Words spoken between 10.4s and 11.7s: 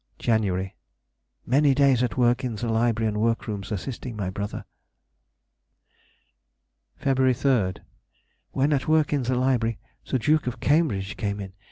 of Cambridge came in.